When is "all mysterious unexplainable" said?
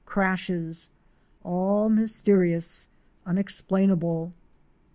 1.43-4.33